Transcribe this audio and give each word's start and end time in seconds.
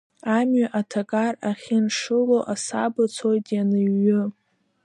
Амҩа 0.37 0.67
аҭакар 0.79 1.35
ахьаншыло 1.49 2.39
асаба 2.53 3.03
цоит 3.15 3.45
ианыҩҩы. 3.55 4.23